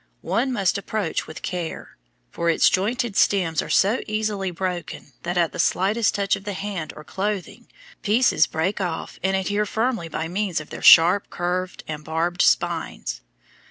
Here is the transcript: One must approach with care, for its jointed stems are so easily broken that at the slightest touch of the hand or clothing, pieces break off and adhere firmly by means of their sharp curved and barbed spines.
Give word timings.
One 0.25 0.51
must 0.51 0.79
approach 0.79 1.27
with 1.27 1.43
care, 1.43 1.95
for 2.31 2.49
its 2.49 2.71
jointed 2.71 3.15
stems 3.15 3.61
are 3.61 3.69
so 3.69 4.01
easily 4.07 4.49
broken 4.49 5.13
that 5.21 5.37
at 5.37 5.51
the 5.51 5.59
slightest 5.59 6.15
touch 6.15 6.35
of 6.35 6.43
the 6.43 6.53
hand 6.53 6.91
or 6.95 7.03
clothing, 7.03 7.67
pieces 8.01 8.47
break 8.47 8.81
off 8.81 9.19
and 9.21 9.35
adhere 9.37 9.67
firmly 9.67 10.09
by 10.09 10.27
means 10.27 10.59
of 10.59 10.71
their 10.71 10.81
sharp 10.81 11.29
curved 11.29 11.83
and 11.87 12.03
barbed 12.03 12.41
spines. 12.41 13.21